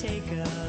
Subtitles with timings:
[0.00, 0.59] take a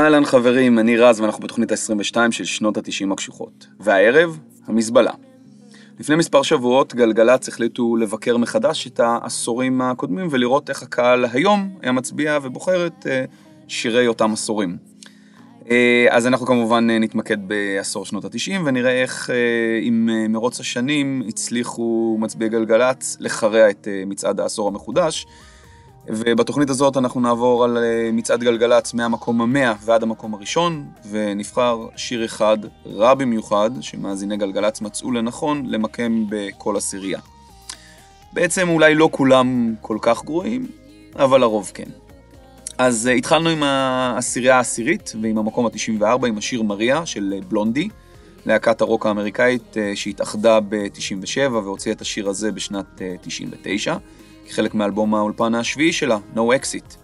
[0.00, 3.66] אהלן חברים, אני רז ואנחנו בתוכנית ה-22 של שנות ה-90 הקשוחות.
[3.80, 5.12] והערב, המזבלה.
[6.00, 11.92] לפני מספר שבועות גלגלצ החליטו לבקר מחדש את העשורים הקודמים ולראות איך הקהל היום היה
[11.92, 13.24] מצביע ובוחר את אה,
[13.68, 14.76] שירי אותם עשורים.
[15.70, 19.30] אה, אז אנחנו כמובן אה, נתמקד בעשור שנות ה-90 ונראה איך
[19.82, 25.26] עם מרוץ השנים הצליחו מצביעי גלגלצ לחרע את מצעד העשור המחודש.
[26.12, 32.24] ובתוכנית הזאת אנחנו נעבור על אה, מצעד גלגלצ מהמקום המאה ועד המקום הראשון, ונבחר שיר
[32.24, 37.20] אחד רע במיוחד, שמאזיני גלגלצ מצאו לנכון למקם בכל עשירייה.
[38.32, 40.66] בעצם אולי לא כולם כל כך גרועים,
[41.16, 41.88] אבל הרוב כן.
[42.78, 47.88] אז אה, התחלנו עם העשירייה העשירית, ועם המקום ה-94, עם השיר מריה של אה, בלונדי,
[48.46, 53.96] להקת הרוק האמריקאית שהתאחדה ב-97 והוציאה את השיר הזה בשנת אה, 99.
[54.50, 56.96] כחלק מאלבום האולפן השביעי שלה, No Exit.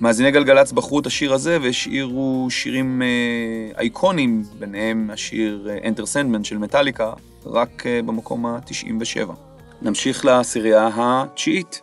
[0.00, 6.44] מאזיני גלגלצ בחרו את השיר הזה והשאירו שירים אה, אייקונים, ביניהם השיר אה, Enter Sandman
[6.44, 7.12] של מטאליקה,
[7.46, 9.30] רק אה, במקום ה-97.
[9.82, 11.82] נמשיך לעשירייה התשיעית.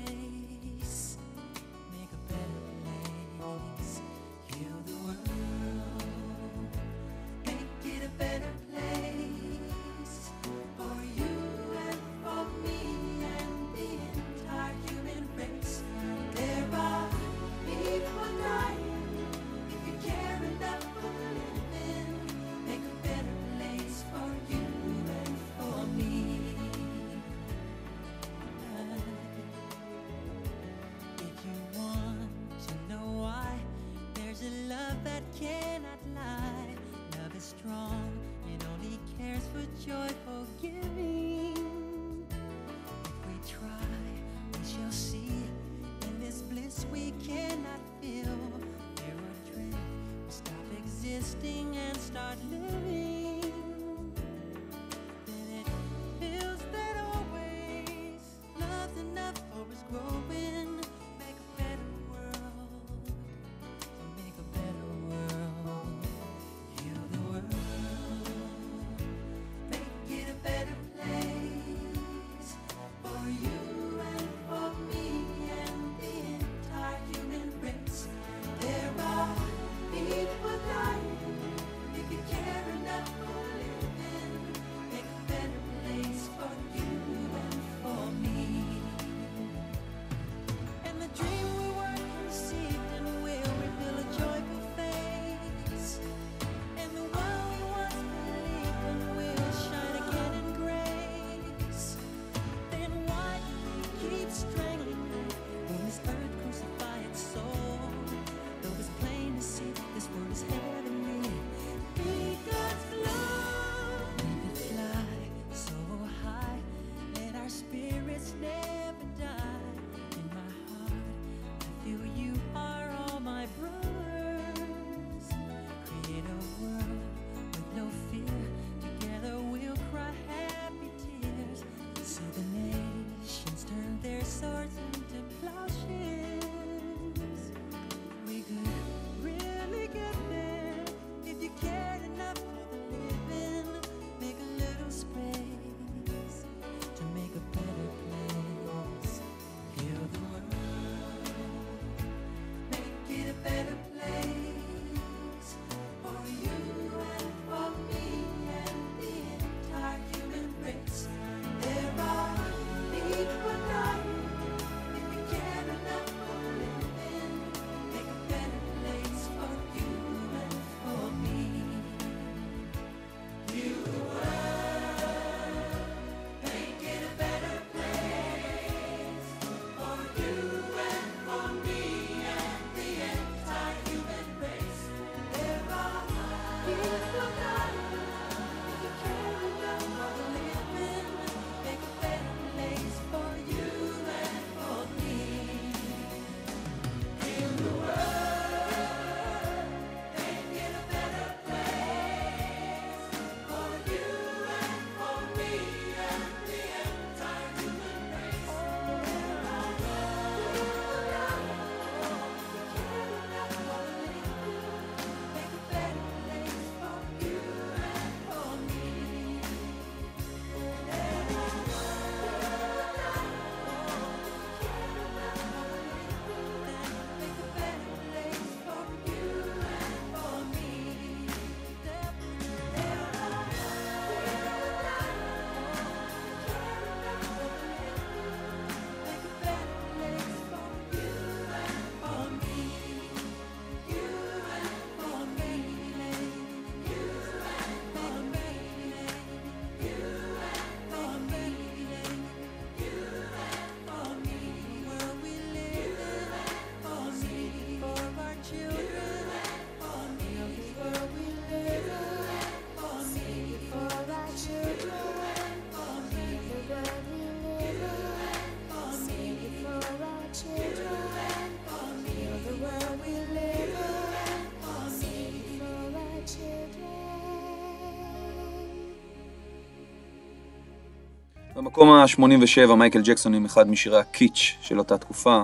[281.71, 285.43] במקום ה-87 מייקל ג'קסון עם אחד משירי הקיץ' של אותה תקופה.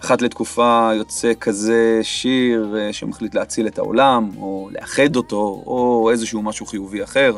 [0.00, 6.42] אחת לתקופה יוצא כזה שיר אה, שמחליט להציל את העולם, או לאחד אותו, או איזשהו
[6.42, 7.36] משהו חיובי אחר.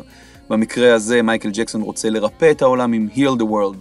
[0.49, 3.77] במקרה הזה מייקל ג'קסון רוצה לרפא את העולם עם Heal the World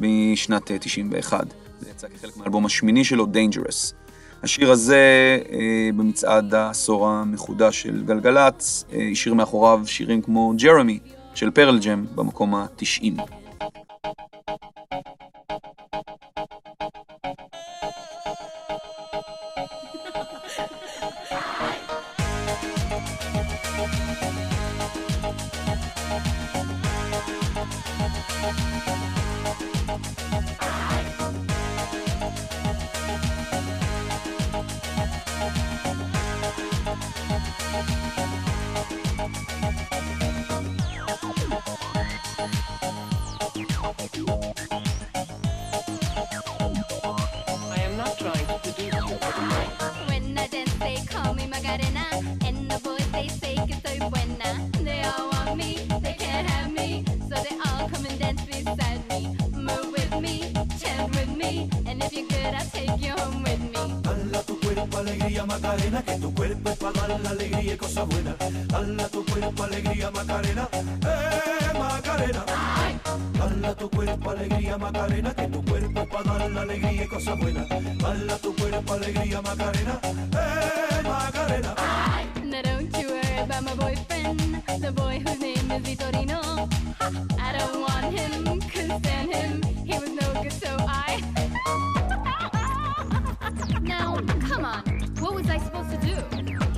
[0.00, 1.44] משנת 91.
[1.80, 3.94] זה יצא כחלק מהאלבום השמיני שלו, Dangerous.
[4.42, 10.98] השיר הזה, אה, במצעד העשור המחודש של גלגלצ, אה, השאיר מאחוריו שירים כמו ג'רמי
[11.34, 13.41] של פרל ג'ם במקום ה-90.
[70.12, 72.44] Macarena, eh Macarena.
[73.38, 77.68] Dala tu cuerpo alegría Macarena, que tu cuerpo para dar la alegría y cosas buenas.
[77.68, 81.74] Dala tu cuerpo alegría Macarena, eh Macarena.
[82.44, 86.68] Now don't you worry about my boyfriend, the boy whose name is Vitorino.
[87.40, 89.62] I don't want him, couldn't stand him.
[89.84, 91.22] He was no good, so I.
[93.82, 94.16] now,
[94.48, 94.82] come on,
[95.20, 96.14] what was I supposed to do?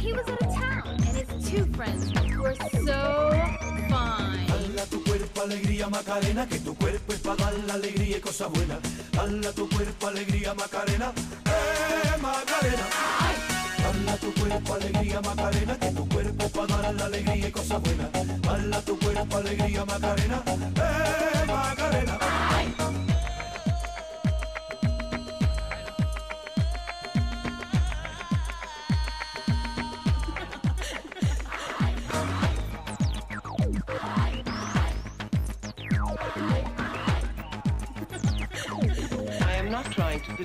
[0.01, 2.13] He was out of town, and his two friends
[5.45, 8.79] alegría Macarena, que tu cuerpo es para dar la alegría y cosas buenas.
[9.13, 11.13] Dala tu cuerpo alegría Macarena,
[11.45, 12.87] eh Macarena.
[13.83, 17.83] Dala tu cuerpo alegría Macarena, que tu cuerpo es para dar la alegría y cosas
[17.83, 18.11] buenas.
[18.43, 23.04] Dala tu cuerpo alegría Macarena, eh Macarena.
[40.37, 40.45] To.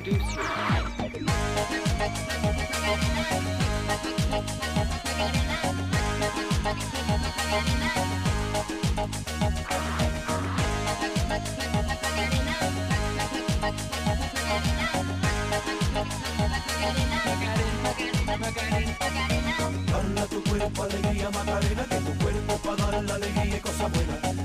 [19.89, 23.91] Dala tu cuerpo alegría Macarena, que tu cuerpo para dar la alegría y cosas.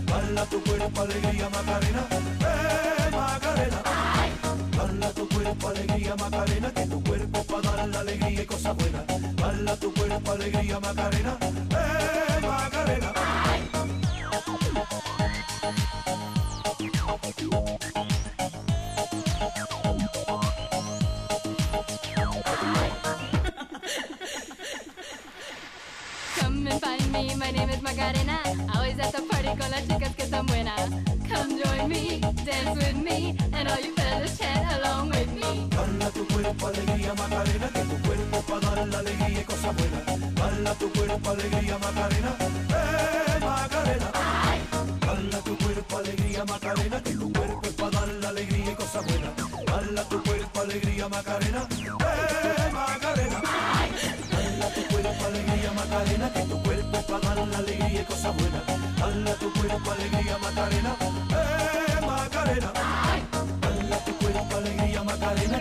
[0.06, 2.06] Dala tu cuerpo alegría Macarena,
[2.40, 4.13] eh Macarena.
[5.04, 9.04] Dala tu cuerpo alegría Macarena, que tu cuerpo para dar la alegría y cosas buenas.
[9.36, 13.12] Dala tu cuerpo alegría Macarena, eh Macarena.
[26.40, 28.40] Come and find me, my name is Macarena.
[28.74, 30.88] Always at the party con las chicas que son buenas.
[31.28, 34.53] Come join me, dance with me, and all you fellas chant
[36.56, 40.34] cuerpo alegría Macarena, que tu cuerpo para dar la alegría y cosas buenas.
[40.34, 44.10] Dala tu cuerpo alegría Macarena, eh Macarena.
[45.44, 49.30] Tu cuerpo alegría Macarena, que tu cuerpo para dar la alegría y cosas buenas.
[49.66, 53.42] Dala tu cuerpo alegría Macarena, eh Macarena.
[54.30, 58.62] Dala tu cuerpo alegría Macarena, que tu cuerpo para dar la alegría y cosas buenas.
[58.98, 60.96] Dala tu cuerpo alegría Macarena,
[61.30, 62.72] eh Macarena.
[64.04, 65.58] Tu cuerpo alegría Macarena,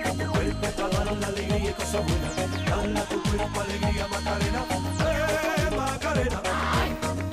[0.72, 2.34] para dar la alegría y cosas buenas.
[2.70, 4.62] Dala tu cuerpo alegría Macarena,
[5.12, 6.40] eh Macarena.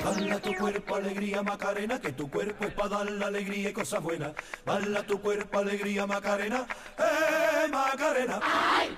[0.03, 4.01] Dala tu cuerpo alegría Macarena, que tu cuerpo es para dar la alegría y cosas
[4.03, 4.31] buenas.
[4.65, 6.65] Dala tu cuerpo alegría Macarena,
[6.99, 8.39] eh Macarena.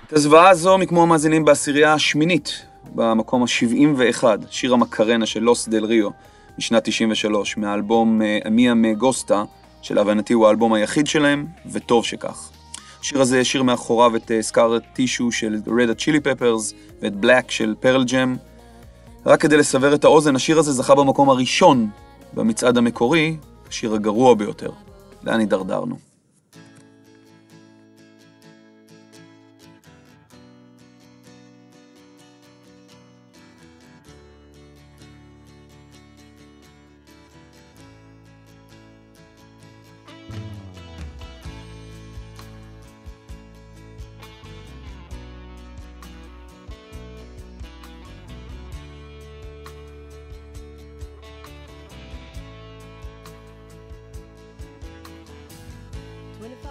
[0.08, 6.10] את הזוועה הזו, מכמו המאזינים בעשירייה השמינית, במקום ה-71, שיר המקרנה של לוס דל ריו,
[6.58, 9.44] משנת 93, מהאלבום אה, אמיה מגוסטה,
[9.82, 12.50] שלהבנתי הוא האלבום היחיד שלהם, וטוב שכך.
[13.04, 18.04] השיר הזה השאיר מאחוריו את סקארט טישו של רד הצ'ילי פפרס ואת בלק של פרל
[18.04, 18.36] ג'ם.
[19.26, 21.90] רק כדי לסבר את האוזן, השיר הזה זכה במקום הראשון
[22.34, 23.38] במצעד המקורי,
[23.70, 24.72] השיר הגרוע ביותר.
[25.24, 26.13] לאן הידרדרנו?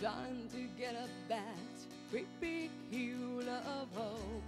[0.00, 1.74] trying to get up that
[2.10, 4.44] great big hill of hope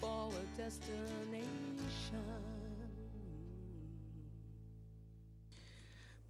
[0.00, 1.92] for a destination.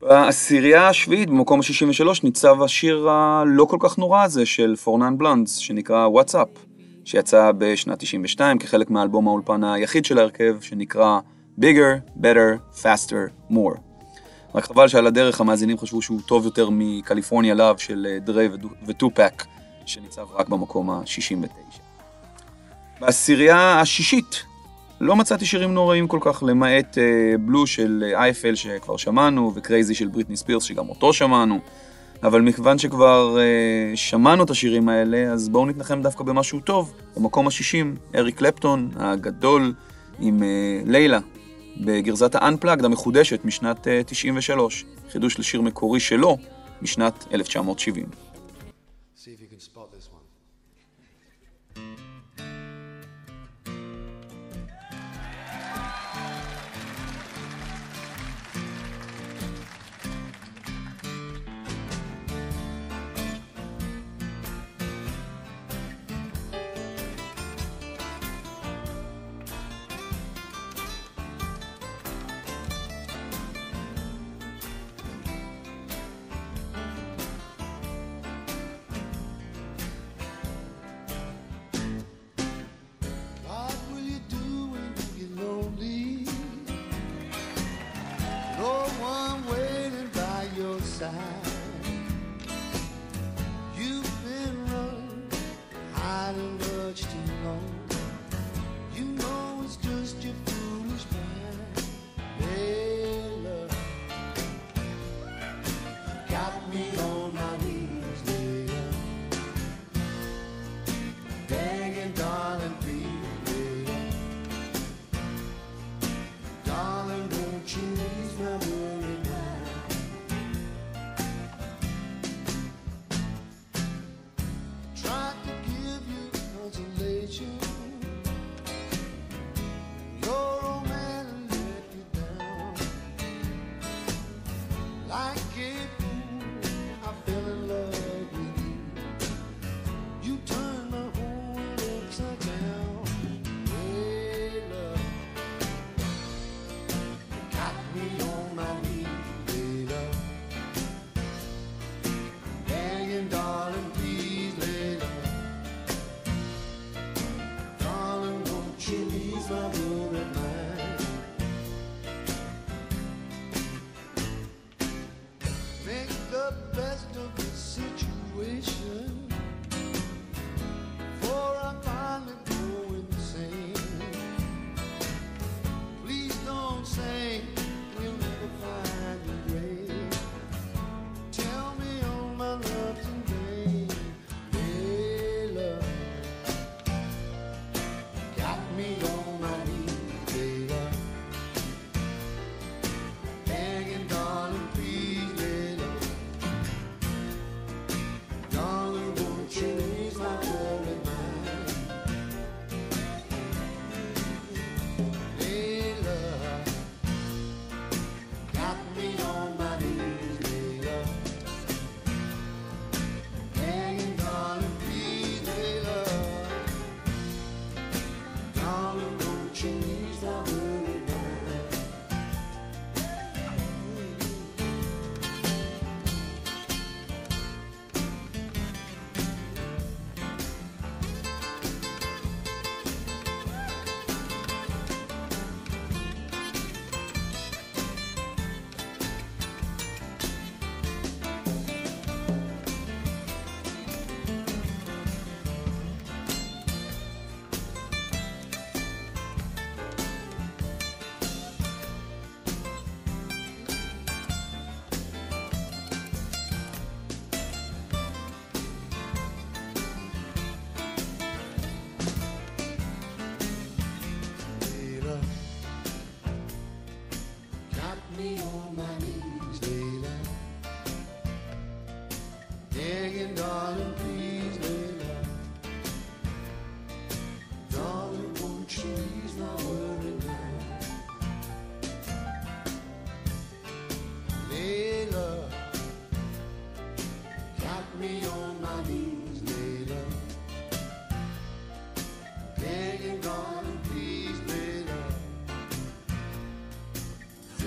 [0.01, 6.07] בעשירייה השביעית, במקום ה-63, ניצב השיר הלא כל כך נורא הזה של פורנן בלונדס, שנקרא
[6.07, 6.49] וואטסאפ,
[7.05, 11.21] שיצא בשנת 92 כחלק מהאלבום האולפן היחיד של ההרכב, שנקרא
[11.61, 13.92] Bigger, Better, Faster, More.
[14.55, 18.49] רק חבל שעל הדרך המאזינים חשבו שהוא טוב יותר מ California Love של אה, דרי
[18.87, 19.45] וטופק,
[19.87, 21.79] שניצב רק במקום ה-69.
[23.01, 24.45] בעשירייה השישית
[25.01, 29.61] לא מצאתי שירים נוראים כל כך, למעט אה, Blue של אה, אייפל שכבר שמענו, ו
[29.61, 31.61] Crazy של בריטני ספירס שגם אותו שמענו.
[32.23, 36.93] אבל מכיוון שכבר אה, שמענו את השירים האלה, אז בואו נתנחם דווקא במשהו טוב.
[37.17, 39.75] במקום השישים, אריק קלפטון הגדול
[40.21, 41.19] עם אה, לילה
[41.77, 46.37] בגרזת ה-unplugged המחודשת משנת אה, 93, חידוש לשיר מקורי שלו
[46.83, 48.32] משנת 1970.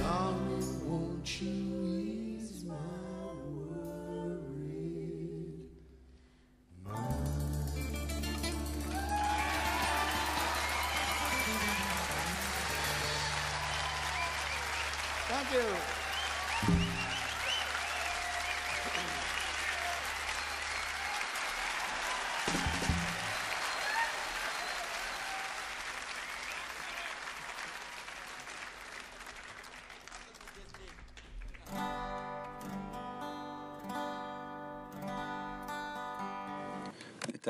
[0.05, 0.44] song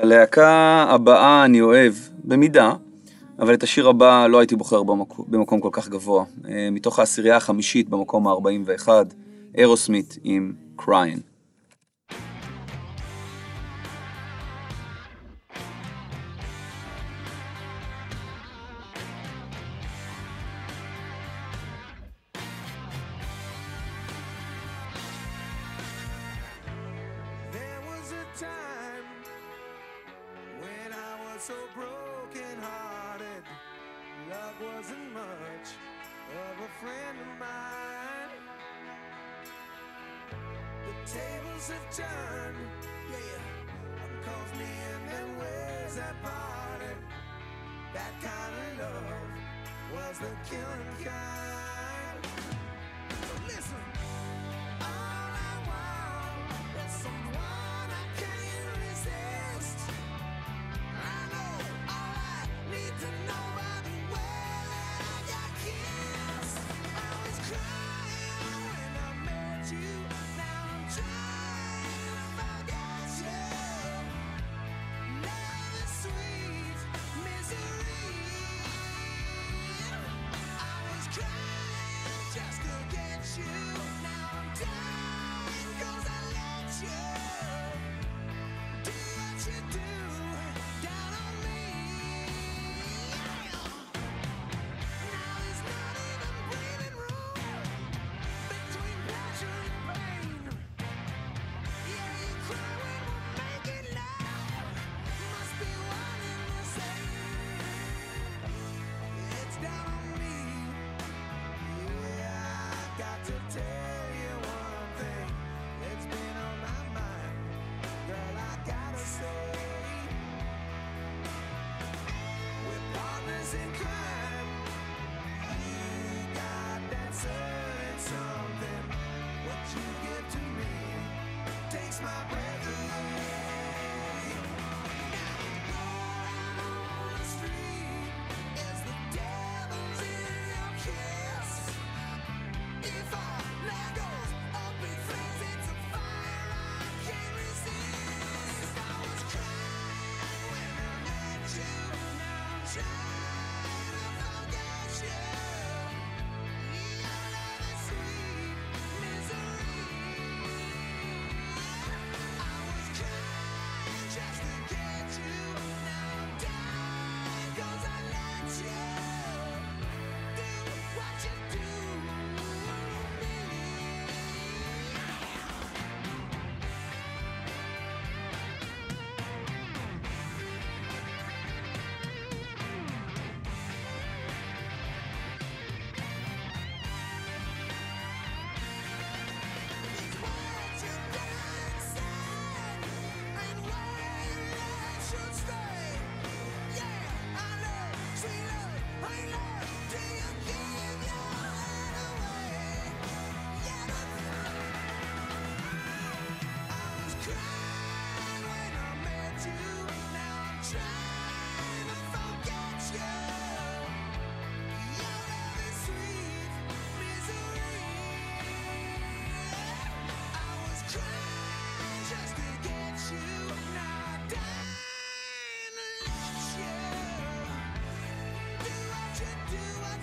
[0.06, 2.72] הלהקה הבאה אני אוהב, במידה,
[3.38, 6.24] אבל את השיר הבא לא הייתי בוחר במקום, במקום כל כך גבוה.
[6.48, 8.88] אה, מתוך העשירייה החמישית במקום ה-41,
[9.58, 11.20] ארוסמית עם קריין.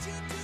[0.06, 0.43] you do?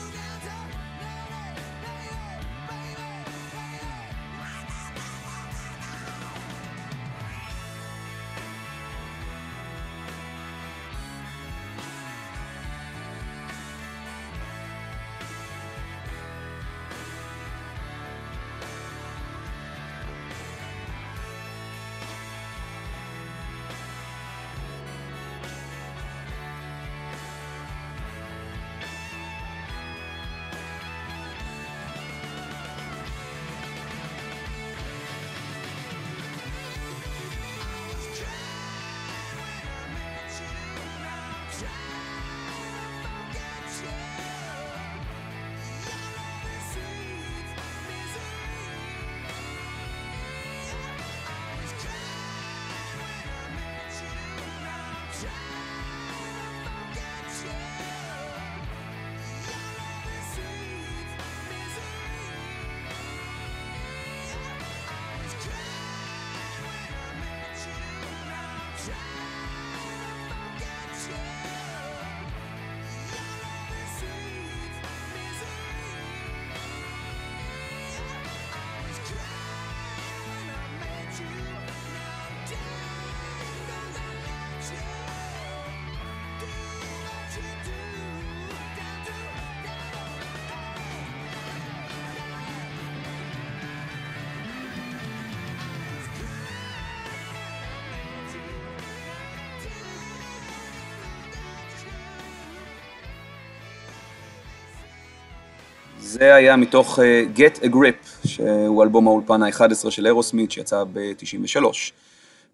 [106.09, 111.63] זה היה מתוך אה, Get a Grip, שהוא אלבום האולפן ה-11 של אירוסמית שיצא ב-93.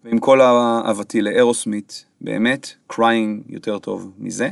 [0.04, 4.48] ועם כל אהבתי לאירוסמית, באמת, crying יותר טוב מזה.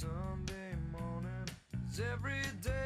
[0.00, 1.46] Sunday morning
[1.90, 2.79] is every day.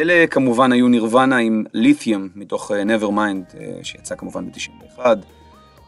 [0.00, 5.00] אלה כמובן היו נירוונה עם ליתיום מתוך אה, Nevermind, אה, שיצא כמובן ב-91,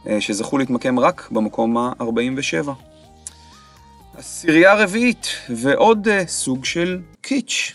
[0.06, 2.68] אה, שזכו להתמקם רק במקום ה-47.
[4.16, 7.74] עשירייה רביעית ועוד סוג של קיץ'.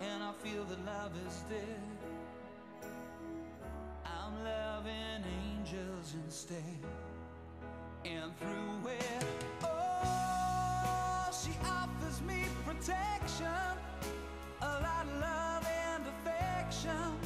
[0.00, 1.80] and I feel that love is dead.
[4.04, 6.62] I'm loving angels instead,
[8.04, 9.24] and through it,
[9.62, 13.46] oh, she offers me protection,
[14.62, 17.18] a lot of love and affection,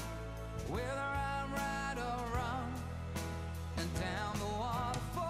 [0.69, 2.73] whether I'm right or wrong
[3.79, 5.25] and down the waterfall,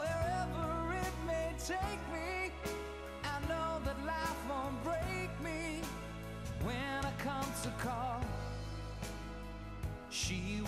[0.00, 2.00] wherever it may take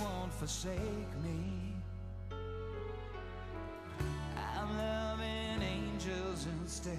[0.01, 1.75] won't forsake me.
[4.37, 6.99] I'm loving angels instead.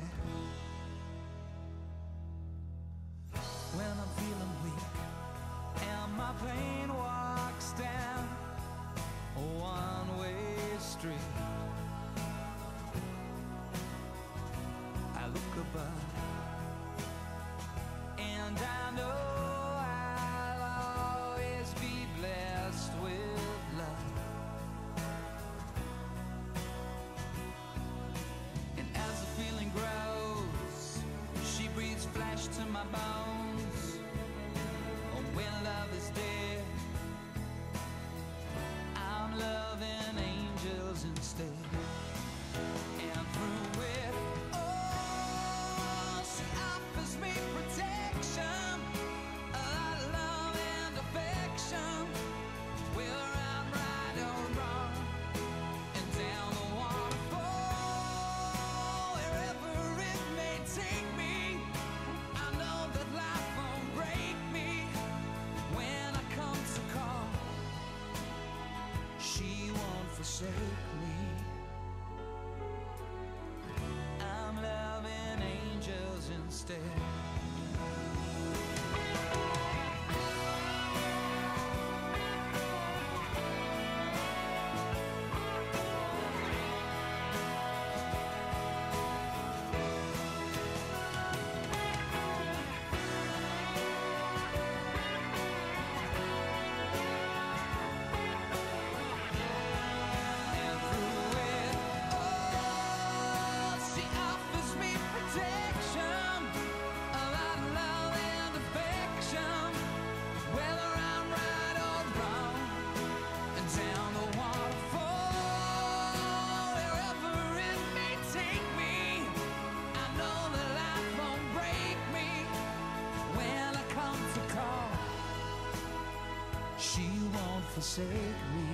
[127.81, 128.67] Forsake me.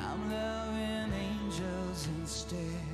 [0.00, 2.92] I'm loving angels instead.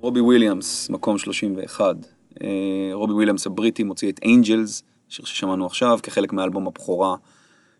[0.00, 1.96] רובי וויליאמס, מקום 31.
[2.42, 2.48] אה,
[2.92, 7.16] רובי וויליאמס הבריטי מוציא את Angels, שיר ששמענו עכשיו, כחלק מאלבום הבכורה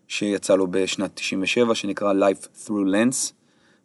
[0.07, 3.33] שיצא לו בשנת 97, שנקרא Life Through Lens.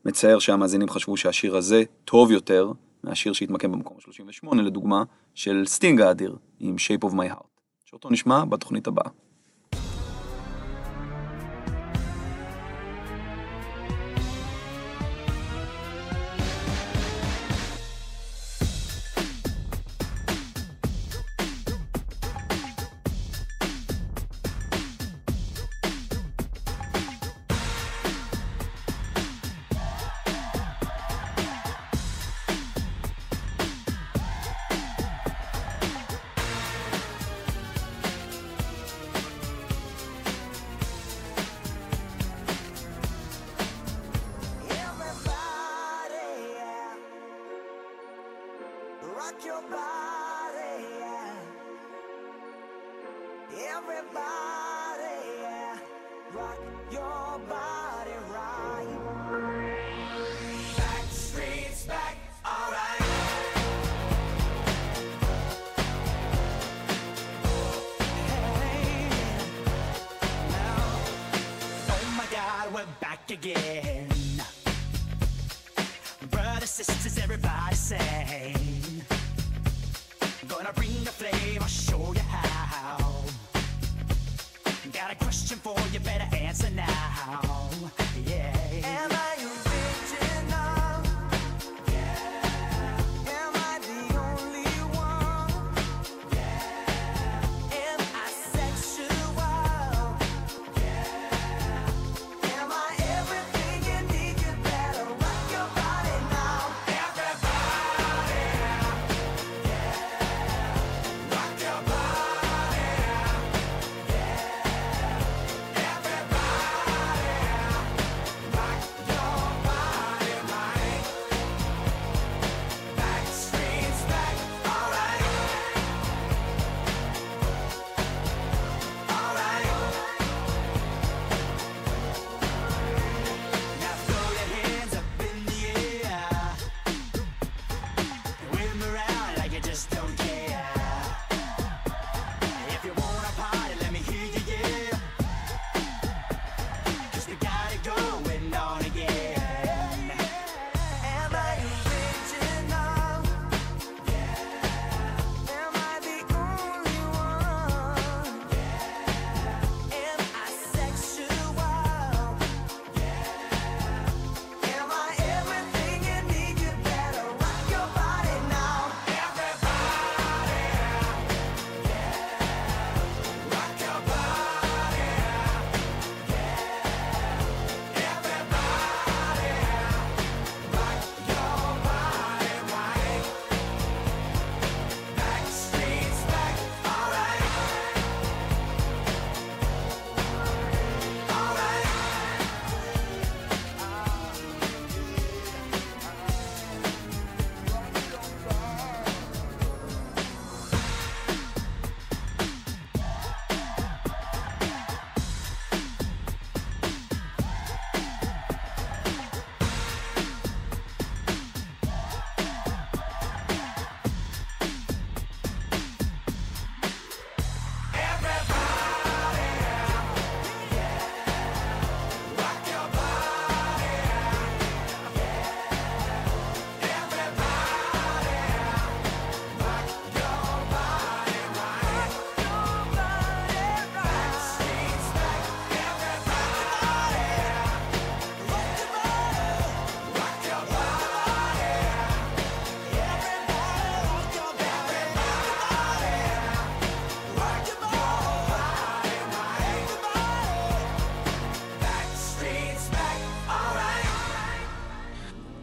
[0.04, 2.72] מצער שהמאזינים חשבו שהשיר הזה טוב יותר
[3.04, 8.44] מהשיר שהתמקם במקום ה-38, לדוגמה, של סטינג האדיר, עם Shape of My Heart, שאותו נשמע
[8.44, 9.10] בתוכנית הבאה.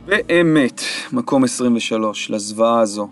[0.07, 0.81] באמת,
[1.11, 3.07] מקום 23 לזוועה הזו.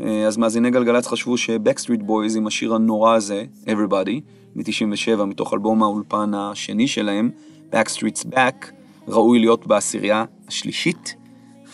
[0.00, 4.20] אה, אז מאזיני גלגלצ חשבו ש Backstreet Boys עם השיר הנורא הזה, Everybody,
[4.54, 7.30] מ-97, מתוך אלבום האולפן השני שלהם,
[7.72, 8.66] Backstreet's Back,
[9.08, 11.14] ראוי להיות בעשירייה השלישית,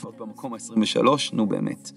[0.03, 1.91] ועוד במקום ה-23, נו באמת.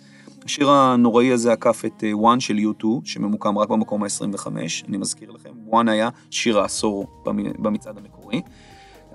[0.46, 4.48] השיר הנוראי הזה עקף את אה, One של U2, שממוקם רק במקום ה-25,
[4.88, 8.42] אני מזכיר לכם, One היה שיר העשור במ- במצעד המקורי.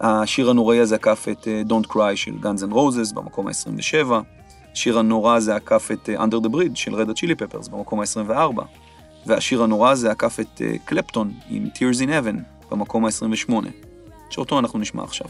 [0.06, 4.12] השיר הנוראי הזה עקף את אה, Don't Cry של Guns N' Roses במקום ה-27.
[4.72, 8.62] השיר הנורא הזה עקף את אה, Under the Bridge של Red Chili Peppers במקום ה-24.
[9.26, 12.36] והשיר הנורא הזה עקף את אה, קלפטון עם Tears in Heaven
[12.70, 13.52] במקום ה-28.
[14.30, 15.26] שאותו אנחנו נשמע עכשיו.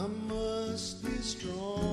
[0.00, 1.89] I must be strong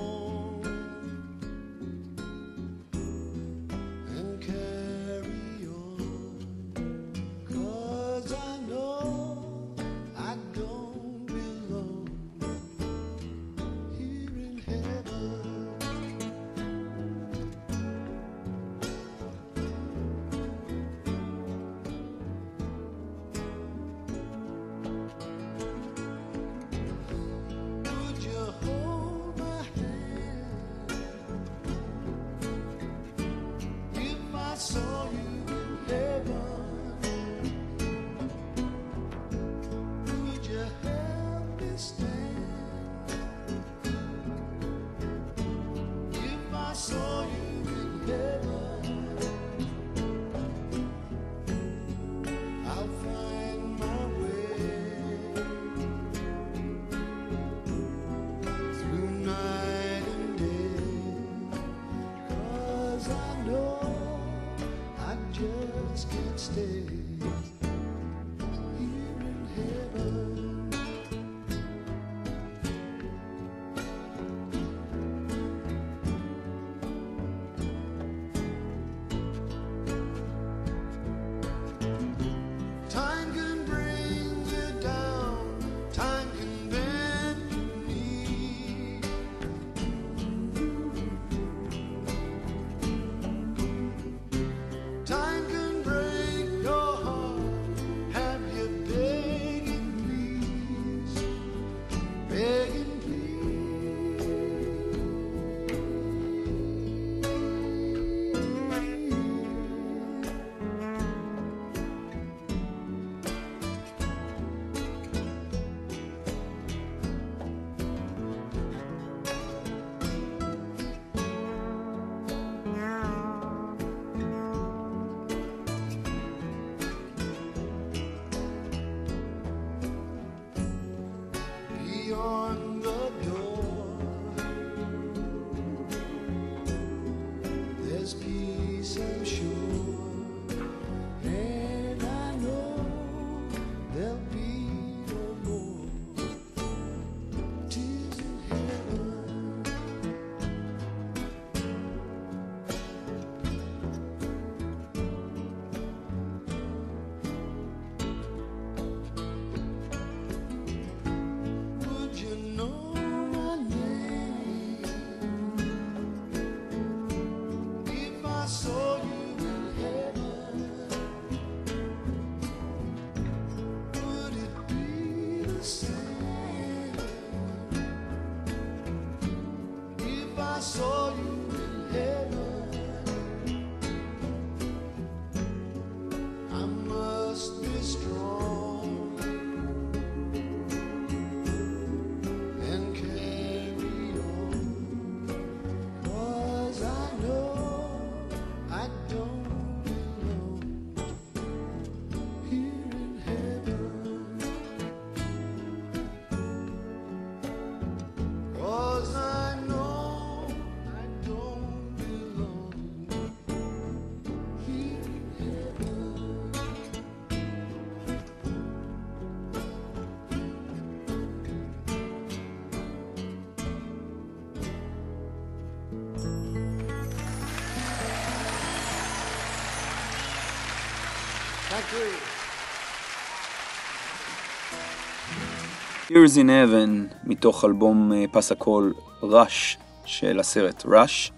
[236.09, 241.31] Here's in Heaven, מתוך אלבום אה, פס הקול ראש של הסרט ראש,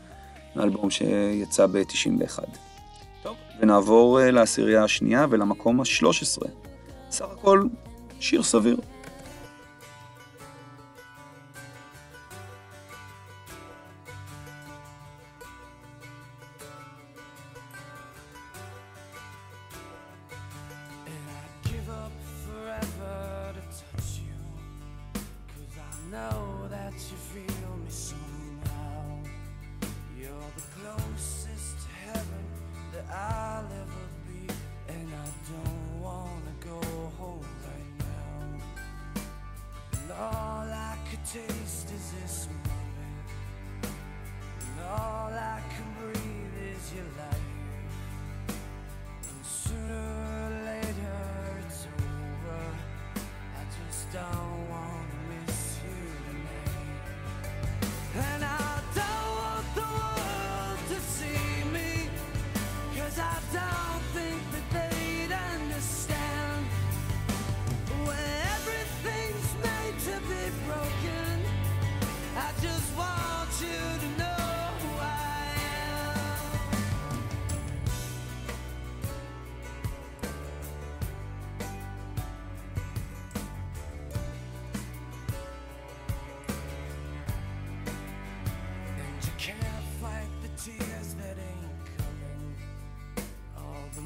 [0.60, 2.39] אלבום שיצא ב-91.
[3.24, 6.47] טוב, ונעבור אה, לעשירייה השנייה ולמקום ה-13.
[7.10, 7.64] סך הכל,
[8.20, 8.78] שיר סביר.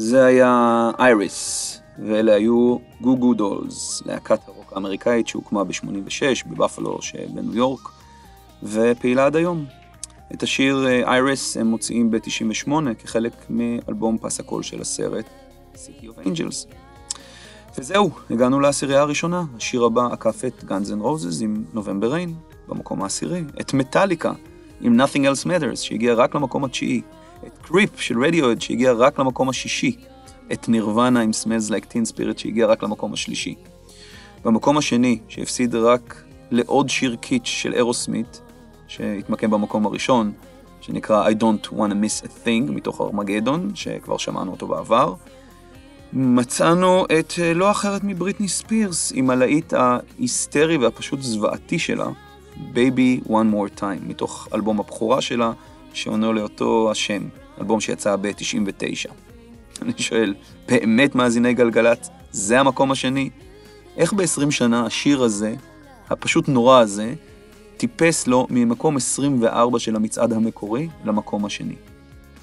[0.00, 7.56] זה היה אייריס, ואלה היו גו גו דולס, להקת הרוק האמריקאית שהוקמה ב-86 בבפלו שבניו
[7.56, 7.88] יורק,
[8.62, 9.64] ופעילה עד היום.
[10.34, 15.24] את השיר אייריס הם מוציאים ב-98 כחלק מאלבום פס הקול של הסרט
[15.74, 16.74] City of Angels.
[17.78, 19.44] וזהו, הגענו לעשירייה הראשונה.
[19.56, 22.34] השיר הבא עקף את Guns N' Roses עם נובמבר ריין,
[22.68, 23.42] במקום העשירי.
[23.60, 24.32] את מטאליקה
[24.80, 27.02] עם Nothing Else Matters, שהגיע רק למקום התשיעי.
[27.70, 29.96] את קריפ של רדיואד, שהגיע רק למקום השישי.
[30.52, 33.54] את נירוונה עם Smells Like Teen Spirit, שהגיע רק למקום השלישי.
[34.44, 38.40] במקום השני, שהפסיד רק לעוד שיר קיץ' של אירוסמית,
[38.88, 40.32] שהתמקם במקום הראשון,
[40.80, 45.14] שנקרא I Don't Want to Miss a Thing, מתוך ארמגדון, שכבר שמענו אותו בעבר.
[46.12, 52.08] מצאנו את אה, לא אחרת מבריטני ספירס, עם הלהיט ההיסטרי והפשוט זוועתי שלה,
[52.56, 55.52] Baby One More Time, מתוך אלבום הבכורה שלה,
[55.92, 57.22] שעונה לאותו השם,
[57.60, 59.10] אלבום שיצא ב-99.
[59.82, 60.34] אני שואל,
[60.68, 63.30] באמת מאזיני גלגלצ, זה המקום השני?
[63.96, 65.54] איך ב-20 שנה השיר הזה,
[66.10, 67.14] הפשוט נורא הזה,
[67.76, 71.74] טיפס לו ממקום 24 של המצעד המקורי למקום השני?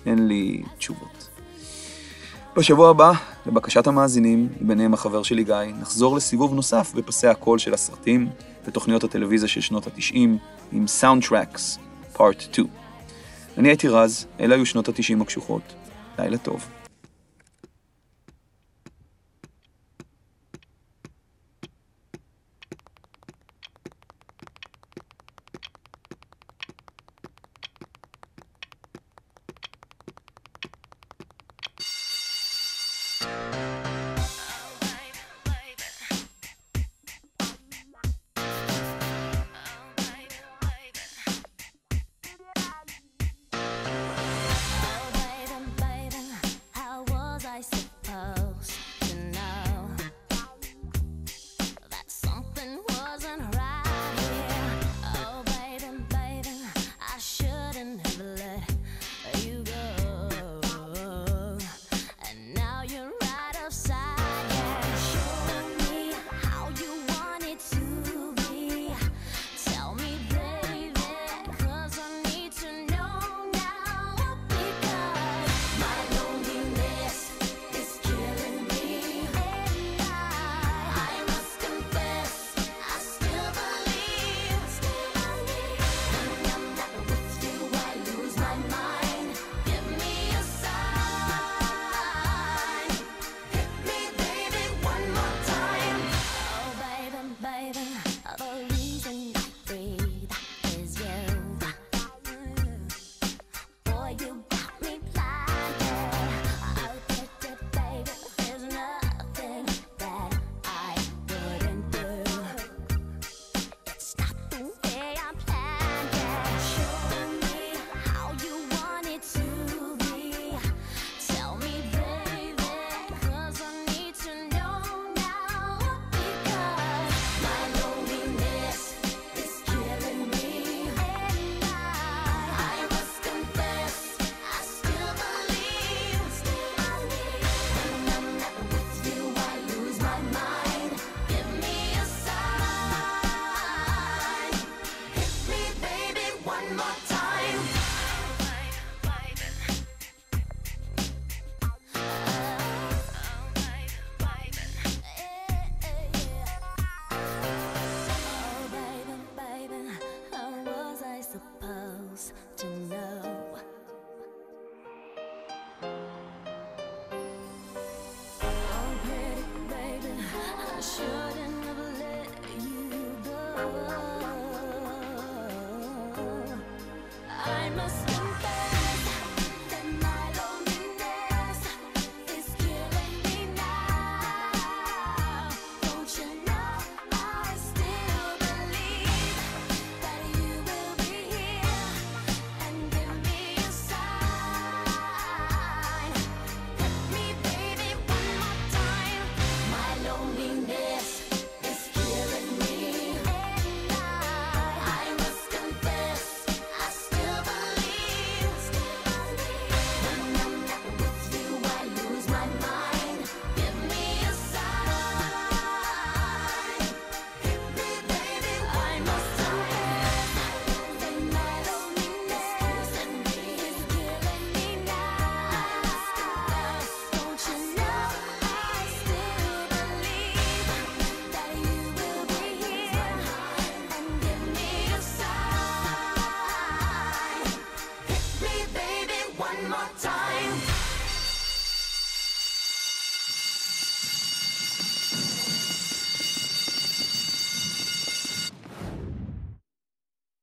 [0.06, 1.30] אין לי תשובות.
[2.56, 3.12] בשבוע הבא,
[3.46, 8.30] לבקשת המאזינים, ביניהם החבר שלי גיא, נחזור לסיבוב נוסף בפסי הקול של הסרטים
[8.66, 10.18] ותוכניות הטלוויזיה של שנות ה-90
[10.72, 11.80] עם Soundtracks,
[12.16, 12.68] Part 2.
[13.58, 15.62] אני הייתי רז, אלה היו שנות ה-90 הקשוחות.
[16.20, 16.66] לילה טוב.